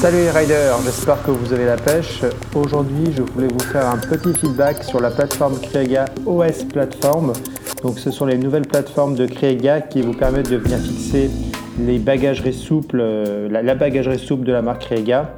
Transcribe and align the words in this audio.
Salut 0.00 0.18
les 0.18 0.30
riders, 0.30 0.76
j'espère 0.84 1.22
que 1.22 1.30
vous 1.30 1.54
avez 1.54 1.64
la 1.64 1.76
pêche. 1.76 2.20
Aujourd'hui, 2.54 3.14
je 3.16 3.22
voulais 3.22 3.48
vous 3.48 3.60
faire 3.60 3.88
un 3.88 3.96
petit 3.96 4.34
feedback 4.38 4.84
sur 4.84 5.00
la 5.00 5.10
plateforme 5.10 5.58
Kriega 5.58 6.04
OS 6.26 6.64
Platform. 6.64 7.32
Donc, 7.82 7.98
ce 7.98 8.10
sont 8.10 8.26
les 8.26 8.36
nouvelles 8.36 8.66
plateformes 8.66 9.14
de 9.14 9.24
Kriega 9.24 9.80
qui 9.80 10.02
vous 10.02 10.12
permettent 10.12 10.50
de 10.50 10.58
venir 10.58 10.78
fixer 10.78 11.30
les 11.80 11.98
bagageries 11.98 12.52
souples, 12.52 13.00
euh, 13.00 13.48
la, 13.48 13.74
bagagerie 13.74 14.18
souple 14.18 14.44
de 14.44 14.52
la 14.52 14.60
marque 14.60 14.82
Kriega. 14.82 15.30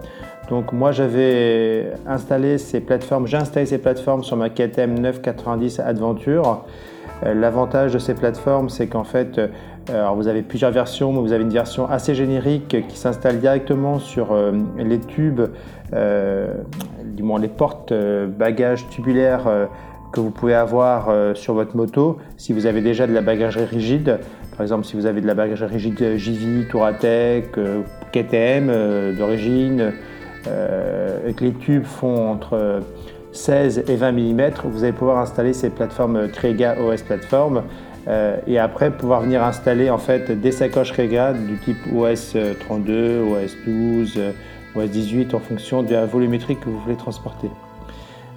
Donc, 0.51 0.73
moi, 0.73 0.91
j'avais 0.91 1.93
installé 2.05 2.59
ces 2.59 2.81
plateformes, 2.81 3.29
j'ai 3.29 3.37
installé 3.37 3.65
ces 3.65 3.79
plateformes 3.79 4.25
sur 4.25 4.37
ma 4.37 4.51
KTM 4.51 4.99
990 4.99 5.79
Adventure. 5.79 6.65
Euh, 7.25 7.35
l'avantage 7.35 7.93
de 7.93 7.99
ces 7.99 8.15
plateformes, 8.15 8.69
c'est 8.69 8.87
qu'en 8.87 9.05
fait, 9.05 9.39
euh, 9.39 9.49
alors 9.89 10.15
vous 10.15 10.29
avez 10.29 10.43
plusieurs 10.43 10.71
versions, 10.71 11.13
mais 11.13 11.21
vous 11.21 11.33
avez 11.33 11.45
une 11.45 11.53
version 11.53 11.89
assez 11.89 12.15
générique 12.15 12.77
qui 12.89 12.97
s'installe 12.97 13.41
directement 13.41 13.99
sur 13.99 14.33
euh, 14.33 14.53
les 14.77 15.01
tubes, 15.01 15.43
du 17.05 17.23
moins 17.23 17.41
les 17.41 17.49
portes 17.49 17.95
bagages 17.95 18.87
tubulaires 18.91 19.49
que 20.13 20.21
vous 20.21 20.31
pouvez 20.31 20.53
avoir 20.53 21.11
sur 21.35 21.55
votre 21.55 21.75
moto. 21.79 22.19
Si 22.37 22.53
vous 22.53 22.67
avez 22.67 22.83
déjà 22.83 23.07
de 23.07 23.15
la 23.15 23.23
bagagerie 23.23 23.65
rigide, 23.65 24.19
par 24.53 24.61
exemple 24.61 24.85
si 24.85 24.97
vous 24.97 25.07
avez 25.07 25.23
de 25.23 25.27
la 25.27 25.33
bagagerie 25.33 25.73
rigide 25.73 26.17
JV, 26.19 26.69
Touratech, 26.69 27.53
KTM 28.13 29.17
d'origine, 29.17 29.95
et 30.47 31.33
que 31.33 31.45
les 31.45 31.55
tubes 31.55 31.85
font 31.85 32.33
entre 32.33 32.83
16 33.39 33.85
et 33.89 33.97
20 33.97 34.13
mm, 34.13 34.51
vous 34.65 34.83
allez 34.83 34.93
pouvoir 34.93 35.19
installer 35.19 35.53
ces 35.53 35.71
plateformes 35.71 36.29
Krega 36.29 36.77
OS 36.81 37.03
Platform 37.03 37.63
euh, 38.09 38.37
et 38.47 38.59
après 38.59 38.91
pouvoir 38.91 39.21
venir 39.21 39.45
installer 39.45 39.91
en 39.91 39.99
fait 39.99 40.33
des 40.33 40.51
sacoches 40.51 40.93
Krega 40.93 41.33
du 41.33 41.59
type 41.59 41.79
OS 41.95 42.37
32, 42.61 43.21
OS 43.23 43.57
12, 43.67 44.21
OS 44.75 44.91
18 44.91 45.35
en 45.35 45.39
fonction 45.39 45.83
de 45.83 45.93
la 45.93 46.07
volumétrie 46.07 46.57
que 46.57 46.65
vous 46.65 46.81
voulez 46.81 46.97
transporter. 46.97 47.49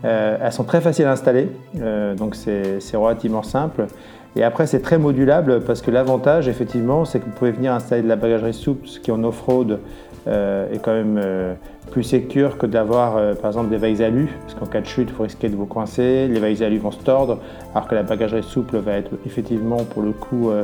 Euh, 0.05 0.37
elles 0.41 0.51
sont 0.51 0.63
très 0.63 0.81
faciles 0.81 1.05
à 1.05 1.11
installer, 1.11 1.49
euh, 1.79 2.15
donc 2.15 2.35
c'est 2.35 2.79
relativement 2.95 3.43
simple. 3.43 3.87
Et 4.35 4.43
après, 4.43 4.65
c'est 4.65 4.79
très 4.79 4.97
modulable 4.97 5.61
parce 5.61 5.81
que 5.81 5.91
l'avantage, 5.91 6.47
effectivement, 6.47 7.03
c'est 7.05 7.19
que 7.19 7.25
vous 7.25 7.31
pouvez 7.31 7.51
venir 7.51 7.73
installer 7.73 8.01
de 8.01 8.07
la 8.07 8.15
bagagerie 8.15 8.53
souple, 8.53 8.87
ce 8.87 8.99
qui 8.99 9.11
en 9.11 9.23
off-road 9.23 9.79
est 10.27 10.79
quand 10.81 10.93
même 10.93 11.57
plus 11.91 12.03
sécure 12.03 12.57
que 12.57 12.65
d'avoir 12.65 13.17
euh, 13.17 13.35
par 13.35 13.51
exemple 13.51 13.69
des 13.69 13.77
vagues 13.77 14.01
alu, 14.01 14.29
parce 14.41 14.55
qu'en 14.55 14.65
cas 14.65 14.81
de 14.81 14.85
chute, 14.85 15.11
vous 15.11 15.23
risquez 15.23 15.49
de 15.49 15.55
vous 15.55 15.65
coincer, 15.65 16.27
les 16.27 16.39
vagues 16.39 16.63
alu 16.63 16.77
vont 16.77 16.91
se 16.91 16.99
tordre, 16.99 17.39
alors 17.75 17.87
que 17.87 17.95
la 17.95 18.03
bagagerie 18.03 18.43
souple 18.43 18.77
va 18.77 18.93
être 18.93 19.11
effectivement 19.25 19.77
pour 19.77 20.01
le 20.01 20.11
coup 20.11 20.49
euh, 20.49 20.63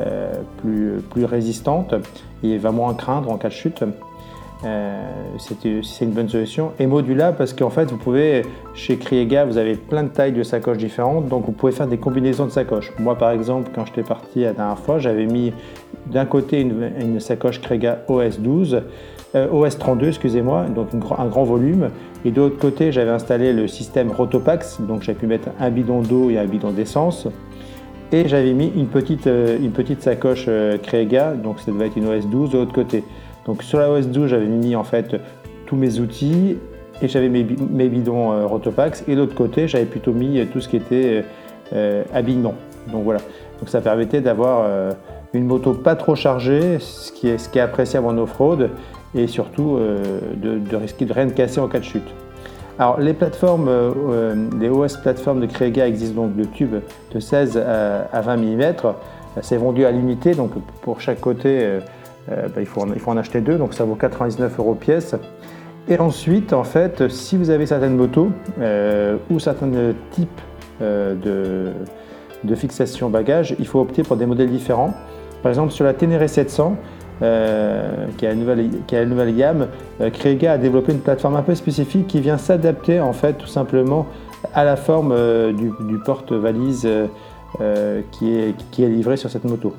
euh, 0.00 0.32
plus, 0.58 1.00
plus 1.10 1.24
résistante 1.24 1.94
et 2.42 2.58
va 2.58 2.72
moins 2.72 2.94
craindre 2.94 3.30
en 3.30 3.36
cas 3.36 3.48
de 3.48 3.52
chute. 3.52 3.84
c'est 4.62 6.04
une 6.04 6.10
bonne 6.10 6.28
solution. 6.28 6.72
Et 6.80 6.86
modulable 6.86 7.36
parce 7.36 7.52
qu'en 7.52 7.70
fait, 7.70 7.90
vous 7.90 7.98
pouvez, 7.98 8.42
chez 8.74 8.96
Kriega, 8.96 9.44
vous 9.44 9.58
avez 9.58 9.74
plein 9.74 10.02
de 10.02 10.08
tailles 10.08 10.32
de 10.32 10.42
sacoches 10.42 10.78
différentes, 10.78 11.28
donc 11.28 11.46
vous 11.46 11.52
pouvez 11.52 11.72
faire 11.72 11.86
des 11.86 11.98
combinaisons 11.98 12.46
de 12.46 12.50
sacoches. 12.50 12.92
Moi, 12.98 13.16
par 13.16 13.30
exemple, 13.30 13.70
quand 13.74 13.86
j'étais 13.86 14.02
parti 14.02 14.40
la 14.40 14.52
dernière 14.52 14.78
fois, 14.78 14.98
j'avais 14.98 15.26
mis 15.26 15.52
d'un 16.06 16.26
côté 16.26 16.60
une, 16.60 17.20
sacoche 17.20 17.60
Kriega 17.60 18.00
OS 18.08 18.40
12 18.40 18.82
euh, 19.34 19.48
OS 19.50 19.78
32, 19.78 20.08
excusez-moi, 20.08 20.66
donc 20.66 20.88
un 21.18 21.26
grand 21.26 21.44
volume. 21.44 21.90
Et 22.24 22.30
de 22.30 22.40
l'autre 22.40 22.58
côté, 22.58 22.92
j'avais 22.92 23.10
installé 23.10 23.52
le 23.52 23.66
système 23.66 24.12
Rotopax, 24.12 24.80
donc 24.80 25.02
j'ai 25.02 25.14
pu 25.14 25.26
mettre 25.26 25.48
un 25.58 25.70
bidon 25.70 26.02
d'eau 26.02 26.30
et 26.30 26.38
un 26.38 26.44
bidon 26.44 26.70
d'essence. 26.70 27.26
Et 28.12 28.28
j'avais 28.28 28.52
mis 28.52 28.70
une 28.76 28.86
petite, 28.86 29.26
euh, 29.26 29.58
une 29.58 29.72
petite 29.72 30.02
sacoche 30.02 30.44
euh, 30.46 30.76
donc 31.42 31.58
ça 31.58 31.72
devait 31.72 31.86
être 31.86 31.96
une 31.96 32.06
OS 32.06 32.26
12 32.28 32.50
de 32.50 32.58
l'autre 32.58 32.72
côté. 32.72 33.02
Donc 33.44 33.64
sur 33.64 33.80
la 33.80 33.90
OS 33.90 34.06
12, 34.06 34.28
j'avais 34.28 34.46
mis 34.46 34.76
en 34.76 34.84
fait 34.84 35.16
tous 35.66 35.74
mes 35.74 35.98
outils 35.98 36.56
et 37.02 37.08
j'avais 37.08 37.28
mes, 37.28 37.42
bidons 37.42 38.32
euh, 38.32 38.46
Rotopax. 38.46 39.04
Et 39.08 39.16
de 39.16 39.20
l'autre 39.20 39.34
côté, 39.34 39.66
j'avais 39.66 39.86
plutôt 39.86 40.12
mis 40.12 40.46
tout 40.52 40.60
ce 40.60 40.68
qui 40.68 40.76
était 40.76 41.24
habillement. 42.14 42.54
Donc 42.92 43.02
voilà. 43.02 43.18
Donc 43.58 43.68
ça 43.68 43.80
permettait 43.80 44.20
d'avoir 44.20 44.94
une 45.34 45.46
moto 45.46 45.74
pas 45.74 45.96
trop 45.96 46.14
chargée, 46.14 46.78
ce 46.78 47.12
qui 47.12 47.28
est, 47.28 47.38
ce 47.38 47.48
qui 47.48 47.58
est 47.58 47.62
appréciable 47.62 48.06
en 48.06 48.16
off-road, 48.18 48.70
et 49.14 49.26
surtout 49.26 49.76
euh, 49.76 50.20
de, 50.36 50.76
risquer 50.76 51.04
de 51.04 51.12
rien 51.12 51.28
casser 51.28 51.60
en 51.60 51.68
cas 51.68 51.80
de 51.80 51.84
chute. 51.84 52.08
Alors 52.78 52.98
les 52.98 53.14
plateformes, 53.14 53.68
euh, 53.68 53.92
euh, 54.10 54.48
les 54.58 54.68
OS 54.68 54.96
plateformes 54.96 55.40
de 55.40 55.46
Kriega 55.46 55.86
existent 55.86 56.22
donc 56.22 56.36
de 56.36 56.44
tubes 56.44 56.76
de 57.12 57.20
16 57.20 57.56
à, 57.58 58.20
20 58.20 58.36
mm. 58.36 58.74
C'est 59.42 59.56
vendu 59.56 59.84
à 59.84 59.90
l'unité, 59.90 60.34
donc 60.34 60.52
pour 60.82 61.00
chaque 61.00 61.20
côté, 61.20 61.80
bah, 62.28 62.60
il, 62.60 62.66
faut 62.66 62.82
en, 62.82 63.16
acheter 63.16 63.40
deux, 63.40 63.58
donc 63.58 63.74
ça 63.74 63.82
vaut 63.82 63.96
99 63.96 64.60
euros 64.60 64.74
pièce. 64.74 65.16
Et 65.88 65.98
ensuite, 65.98 66.52
en 66.52 66.62
fait, 66.62 67.08
si 67.08 67.36
vous 67.36 67.50
avez 67.50 67.66
certaines 67.66 67.96
motos 67.96 68.30
ou 69.28 69.40
certains 69.40 69.72
types 70.12 70.40
de, 70.80 71.72
de 72.44 72.54
fixation 72.54 73.10
bagage, 73.10 73.56
il 73.58 73.66
faut 73.66 73.80
opter 73.80 74.04
pour 74.04 74.16
des 74.16 74.26
modèles 74.26 74.50
différents. 74.50 74.94
Par 75.44 75.50
exemple, 75.50 75.72
sur 75.72 75.84
la 75.84 75.92
Ténéré 75.92 76.26
700, 76.26 76.74
euh, 77.20 78.06
qui, 78.16 78.24
a 78.24 78.30
la 78.30 78.34
nouvelle, 79.04 79.36
gamme, 79.36 79.68
euh, 80.00 80.10
a 80.48 80.56
développé 80.56 80.92
une 80.92 81.00
plateforme 81.00 81.36
un 81.36 81.42
peu 81.42 81.54
spécifique 81.54 82.06
qui 82.06 82.20
vient 82.20 82.38
s'adapter 82.38 82.98
en 82.98 83.12
fait 83.12 83.34
tout 83.34 83.46
simplement 83.46 84.06
à 84.54 84.64
la 84.64 84.76
forme 84.76 85.12
euh, 85.12 85.52
du, 85.52 85.98
porte-valise 85.98 86.88
qui, 88.10 88.34
est, 88.34 88.54
qui 88.70 88.84
est 88.84 88.88
livré 88.88 89.18
sur 89.18 89.28
cette 89.28 89.44
moto, 89.44 89.74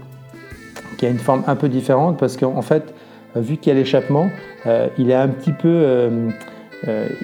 qui 0.99 1.07
a 1.07 1.09
une 1.09 1.17
forme 1.17 1.41
un 1.47 1.55
peu 1.55 1.67
différente 1.67 2.19
parce 2.19 2.37
qu'en 2.37 2.61
fait, 2.61 2.93
vu 3.35 3.57
qu'il 3.57 3.73
y 3.73 3.75
a 3.75 3.79
l'échappement, 3.79 4.29
il 4.99 5.09
est 5.09 5.15
un 5.15 5.29
petit 5.29 5.51
peu, 5.51 6.09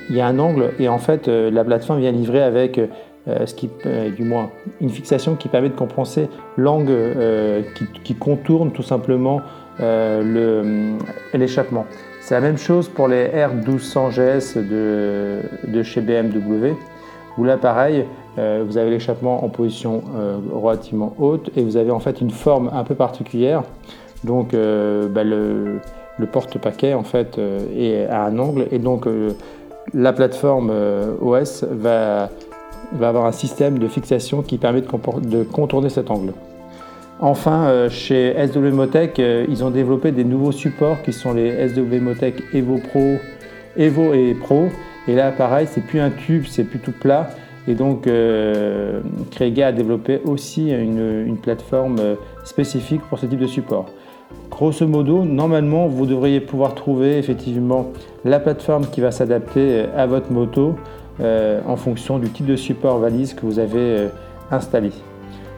il 0.10 0.16
y 0.16 0.20
a 0.20 0.26
un 0.26 0.40
angle 0.40 0.72
et 0.80 0.90
en 0.90 0.98
fait 0.98 1.28
la 1.28 1.64
plateforme 1.64 2.00
vient 2.00 2.12
livrer 2.12 2.42
avec 2.42 2.82
ce 3.28 3.54
qui, 3.54 3.70
du 4.16 4.24
moins 4.24 4.50
une 4.80 4.90
fixation 4.90 5.36
qui 5.36 5.48
permet 5.48 5.70
de 5.70 5.76
compenser 5.76 6.28
l'angle 6.58 6.94
qui, 7.76 7.86
qui, 8.04 8.16
contourne 8.16 8.72
tout 8.72 8.82
simplement 8.82 9.42
euh, 9.80 10.98
l'échappement. 11.34 11.86
C'est 12.20 12.36
la 12.36 12.42
même 12.42 12.58
chose 12.58 12.88
pour 12.88 13.08
les 13.08 13.28
R1200 13.28 14.12
GS 14.12 14.58
de, 14.58 15.40
de 15.68 15.82
chez 15.84 16.02
BMW, 16.02 16.76
où 17.38 17.44
là 17.44 17.58
pareil, 17.58 18.06
euh, 18.38 18.64
vous 18.68 18.78
avez 18.78 18.92
l'échappement 18.92 19.44
en 19.44 19.50
position 19.50 20.04
euh, 20.16 20.38
relativement 20.54 21.16
haute 21.18 21.50
et 21.56 21.64
vous 21.64 21.78
avez 21.78 21.90
en 21.90 22.00
fait 22.00 22.22
une 22.22 22.30
forme 22.30 22.70
un 22.74 22.84
peu 22.84 22.96
particulière. 22.96 23.64
Donc 24.24 24.52
bah, 24.52 25.24
le, 25.24 25.80
le 26.20 26.28
porte-paquet 26.28 26.94
en 26.94 27.04
fait 27.04 27.40
est 27.76 28.06
à 28.06 28.26
un 28.26 28.38
angle 28.38 28.68
et 28.72 28.78
donc 28.78 29.08
la 29.96 30.14
plateforme 30.14 30.72
OS 31.22 31.64
va, 31.64 32.30
va, 32.94 33.10
avoir 33.10 33.26
un 33.26 33.32
système 33.32 33.80
de 33.80 33.88
fixation 33.88 34.42
qui 34.42 34.58
permet 34.58 34.82
de, 34.82 34.88
de 35.28 35.44
contourner 35.44 35.90
cet 35.90 36.12
angle. 36.12 36.34
Enfin, 37.20 37.66
euh, 37.66 37.90
chez 37.90 38.34
SW 38.48 38.72
Motec, 38.74 39.20
euh, 39.20 39.46
ils 39.48 39.64
ont 39.64 39.70
développé 39.70 40.12
des 40.12 40.24
nouveaux 40.24 40.52
supports 40.52 41.02
qui 41.04 41.14
sont 41.14 41.34
les 41.34 41.70
SW 41.70 42.02
Motec 42.02 42.42
Evo 42.54 42.80
Pro, 42.80 43.18
Evo 43.78 44.14
et 44.14 44.34
Pro. 44.34 44.70
Et 45.08 45.16
là, 45.16 45.32
pareil, 45.32 45.68
c'est 45.70 45.86
plus 45.86 46.00
un 46.00 46.10
tube, 46.10 46.46
c'est 46.48 46.64
plus 46.64 46.80
tout 46.80 46.92
plat. 46.92 47.30
Et 47.68 47.76
donc, 47.76 48.08
euh, 48.08 49.02
a 49.40 49.72
développé 49.72 50.20
aussi 50.26 50.72
une, 50.72 51.38
plateforme 51.42 51.98
euh, 52.00 52.16
spécifique 52.44 53.02
pour 53.10 53.20
ce 53.20 53.26
type 53.26 53.40
de 53.40 53.48
support. 53.48 53.86
Grosso 54.50 54.88
modo, 54.88 55.24
normalement, 55.24 55.88
vous 55.88 56.06
devriez 56.06 56.40
pouvoir 56.40 56.76
trouver 56.76 57.18
effectivement 57.18 57.92
la 58.26 58.40
plateforme 58.40 58.88
qui 58.88 59.02
va 59.02 59.12
s'adapter 59.12 59.86
à 59.96 60.06
votre 60.08 60.32
moto 60.32 60.76
en 61.20 61.76
fonction 61.76 62.20
du 62.20 62.30
type 62.30 62.46
de 62.46 62.56
support 62.56 63.00
valise 63.00 63.34
que 63.34 63.46
vous 63.46 63.60
avez 63.60 64.08
installé. 64.50 64.92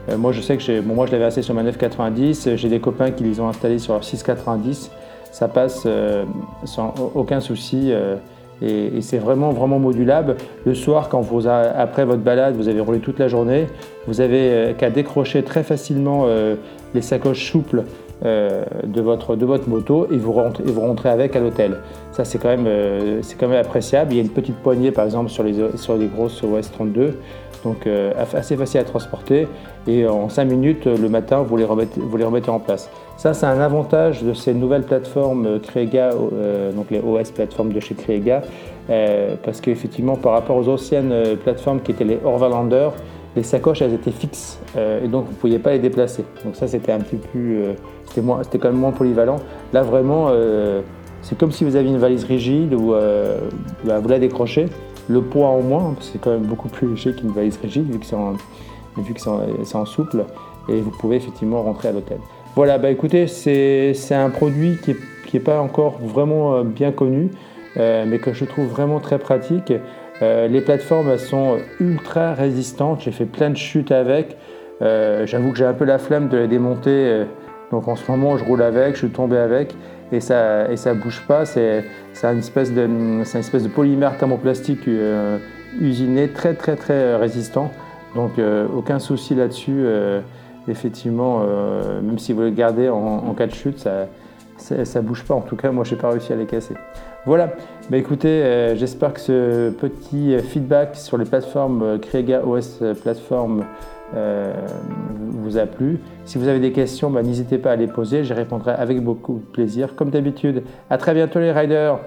Euh, 0.10 0.18
moi, 0.18 0.32
je 0.32 0.42
sais 0.42 0.58
que 0.58 0.82
moi, 0.82 1.06
je 1.06 1.12
l'avais 1.12 1.26
installé 1.26 1.44
sur 1.44 1.54
ma 1.54 1.64
990. 1.64 2.56
J'ai 2.56 2.70
des 2.70 2.80
copains 2.80 3.12
qui 3.12 3.24
les 3.24 3.40
ont 3.40 3.48
installés 3.48 3.80
sur 3.80 3.94
leur 3.94 4.04
690. 4.04 4.92
Ça 5.32 5.48
passe 5.48 5.84
euh, 5.86 6.26
sans 6.66 6.94
aucun 7.16 7.40
souci. 7.40 7.92
Euh, 7.92 8.16
et, 8.62 9.02
c'est 9.02 9.18
vraiment, 9.18 9.52
vraiment 9.52 9.80
modulable. 9.80 10.38
Le 10.66 10.74
soir, 10.74 11.10
quand 11.10 11.26
après 11.76 12.06
votre 12.06 12.22
balade, 12.22 12.56
vous 12.56 12.70
avez 12.70 12.80
roulé 12.80 13.00
toute 13.00 13.20
la 13.20 13.28
journée, 13.28 13.68
vous 14.08 14.22
avez 14.22 14.74
qu'à 14.78 14.90
décrocher 14.90 15.44
très 15.44 15.64
facilement 15.64 16.28
les 16.94 17.02
sacoches 17.02 17.52
souples 17.52 17.84
de, 18.22 19.02
votre, 19.02 19.36
de 19.36 19.46
votre 19.46 19.68
moto 19.68 20.08
et 20.12 20.18
vous 20.18 20.32
rentrez, 20.32 20.64
vous 20.64 20.82
rentrez 20.82 21.10
avec 21.10 21.36
à 21.36 21.40
l'hôtel. 21.40 21.78
Ça, 22.12 22.24
c'est 22.24 22.38
quand, 22.38 22.56
même, 22.56 22.68
c'est 23.22 23.38
quand 23.38 23.48
même 23.48 23.60
appréciable. 23.60 24.14
Il 24.14 24.18
y 24.18 24.20
a 24.20 24.24
une 24.24 24.30
petite 24.30 24.56
poignée, 24.58 24.92
par 24.92 25.06
exemple, 25.06 25.30
sur 25.30 25.44
les, 25.44 25.78
sur 25.78 25.98
les 25.98 26.08
grosses 26.08 26.42
OS 26.44 26.72
32 26.72 27.18
donc 27.64 27.88
euh, 27.88 28.14
assez 28.34 28.56
facile 28.56 28.82
à 28.82 28.84
transporter 28.84 29.48
et 29.88 30.08
en 30.08 30.30
5 30.30 30.46
minutes 30.46 30.86
le 30.86 31.10
matin 31.10 31.42
vous 31.42 31.58
les 31.58 31.66
remettez, 31.66 32.00
vous 32.00 32.18
les 32.18 32.26
remettez 32.26 32.50
en 32.50 32.60
place. 32.60 32.90
Ça 33.18 33.34
c'est 33.34 33.46
un 33.46 33.60
avantage 33.60 34.24
de 34.24 34.34
ces 34.34 34.54
nouvelles 34.54 34.84
plateformes 34.84 35.60
Kriega, 35.60 36.12
euh, 36.12 36.72
donc 36.72 36.92
les 36.92 37.00
OS 37.00 37.32
plateformes 37.32 37.72
de 37.72 37.80
chez 37.80 37.96
Kriega, 37.96 38.42
euh, 38.90 39.36
parce 39.44 39.62
qu'effectivement 39.62 40.16
par 40.16 40.34
rapport 40.34 40.58
aux 40.58 40.70
anciennes 40.70 41.14
plateformes 41.44 41.82
qui 41.82 41.92
étaient 41.92 42.04
les 42.04 42.20
Orvalander, 42.24 42.90
les 43.36 43.44
sacoches 43.44 43.82
elles 43.82 43.94
étaient 43.94 44.12
fixes 44.12 44.60
et 44.76 45.08
donc 45.08 45.26
vous 45.26 45.32
ne 45.32 45.38
pouviez 45.38 45.60
pas 45.60 45.72
les 45.72 45.80
déplacer. 45.80 46.24
Donc 46.46 46.56
ça 46.56 46.68
c'était 46.68 46.92
un 46.92 47.00
petit 47.00 47.16
peu, 47.16 47.74
c'était, 48.06 48.22
c'était 48.44 48.60
quand 48.60 48.70
même 48.70 48.80
moins 48.80 48.92
polyvalent. 48.92 49.38
Là 49.74 49.82
vraiment 49.82 50.30
c'est 51.22 51.38
comme 51.38 51.52
si 51.52 51.64
vous 51.64 51.76
aviez 51.76 51.90
une 51.90 51.98
valise 51.98 52.26
rigide 52.26 52.74
où 52.74 52.94
bah, 53.86 54.00
vous 54.00 54.08
la 54.10 54.20
décrochez, 54.20 54.68
le 55.08 55.22
poids 55.22 55.48
en 55.48 55.62
moins, 55.62 55.94
parce 55.94 56.08
que 56.08 56.14
c'est 56.14 56.20
quand 56.20 56.32
même 56.32 56.44
beaucoup 56.44 56.70
plus 56.70 56.90
léger 56.90 57.14
qu'une 57.14 57.32
valise 57.32 57.58
rigide 57.58 57.90
vu 57.92 58.00
que 58.00 58.06
c'est 58.06 58.16
en, 58.16 58.34
vu 58.98 59.14
que 59.14 59.20
c'est 59.20 59.76
en, 59.76 59.86
souple, 59.86 60.26
et 60.70 60.80
vous 60.80 60.92
pouvez 60.92 61.18
effectivement 61.18 61.62
rentrer 61.64 61.90
à 61.90 61.92
l'hôtel. 61.92 62.18
Voilà, 62.56 62.78
bah 62.78 62.92
écoutez, 62.92 63.28
c'est 63.28 64.14
un 64.14 64.30
produit 64.30 64.78
qui 64.84 64.96
n'est 65.34 65.40
pas 65.40 65.60
encore 65.60 65.98
vraiment 66.00 66.64
bien 66.64 66.92
connu, 66.92 67.32
mais 67.76 68.20
que 68.20 68.34
je 68.34 68.46
trouve 68.46 68.68
vraiment 68.68 69.00
très 69.00 69.18
pratique. 69.18 69.74
Les 70.22 70.62
plateformes 70.62 71.18
sont 71.18 71.58
ultra 71.80 72.34
résistantes, 72.34 73.02
j'ai 73.02 73.12
fait 73.12 73.26
plein 73.26 73.50
de 73.50 73.58
chutes 73.58 73.92
avec. 73.92 74.38
J'avoue 74.82 75.52
que 75.52 75.58
j'ai 75.58 75.66
un 75.66 75.74
peu 75.74 75.86
la 75.86 75.98
flemme 75.98 76.30
de 76.30 76.38
les 76.38 76.48
démonter, 76.48 77.26
donc 77.72 77.88
en 77.88 77.96
ce 77.96 78.10
moment 78.10 78.38
je 78.38 78.44
roule 78.46 78.62
avec, 78.62 78.94
je 78.94 79.00
suis 79.00 79.10
tombé 79.10 79.38
avec 79.38 79.76
et 80.14 80.20
ça 80.20 80.68
et 80.72 80.94
bouge 80.96 81.24
pas. 81.28 81.46
C'est 81.46 81.84
une 82.24 82.40
espèce 82.40 82.72
de 82.74 82.84
une 82.86 83.70
polymère 83.70 84.18
thermoplastique 84.18 84.88
euh, 84.88 85.38
usiné 85.80 86.30
très 86.30 86.54
très 86.54 86.76
très 86.76 87.16
résistant. 87.16 87.72
Donc 88.16 88.38
euh, 88.38 88.68
aucun 88.74 89.00
souci 89.00 89.36
là-dessus. 89.36 89.84
Euh, 89.86 90.22
effectivement, 90.70 91.44
même 92.02 92.18
si 92.20 92.32
vous 92.32 92.40
le 92.40 92.50
gardez 92.50 92.88
en, 92.88 93.34
cas 93.34 93.48
de 93.48 93.52
chute, 93.52 93.80
ça, 93.80 94.08
ça, 94.64 95.02
bouge 95.02 95.24
pas. 95.24 95.36
En 95.36 95.42
tout 95.42 95.56
cas, 95.56 95.72
moi, 95.72 95.84
j'ai 95.84 95.96
pas 95.96 96.10
réussi 96.10 96.34
à 96.34 96.36
les 96.36 96.46
casser. 96.46 96.76
Voilà. 97.26 97.54
Bah, 97.90 97.98
écoutez, 97.98 98.74
j'espère 98.76 99.14
que 99.14 99.20
ce 99.20 99.70
petit 99.70 100.38
feedback 100.40 100.96
sur 100.96 101.18
les 101.18 101.26
plateformes 101.26 102.00
Kriega 102.00 102.46
OS 102.46 102.84
Platform 103.02 103.64
euh, 104.16 104.54
vous 105.32 105.58
a 105.58 105.66
plu. 105.66 106.00
Si 106.26 106.38
vous 106.38 106.48
avez 106.48 106.60
des 106.60 106.72
questions, 106.72 107.10
bah, 107.10 107.24
n'hésitez 107.24 107.58
pas 107.58 107.72
à 107.72 107.76
les 107.76 107.88
poser, 107.88 108.24
j'y 108.24 108.34
répondrai 108.34 108.72
avec 108.72 109.02
beaucoup 109.02 109.36
de 109.36 109.52
plaisir, 109.52 109.96
comme 109.96 110.12
d'habitude. 110.12 110.64
À 110.90 110.98
très 110.98 111.14
bientôt 111.14 111.40
les 111.40 111.52
riders 111.52 112.00